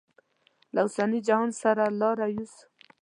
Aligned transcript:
له 0.73 0.79
اوسني 0.85 1.19
جهان 1.27 1.49
سره 1.61 1.83
لاره 1.99 2.25
یوسو. 2.35 2.65